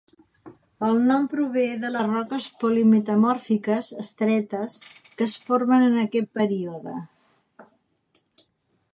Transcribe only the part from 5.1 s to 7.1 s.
que es formen en aquest període.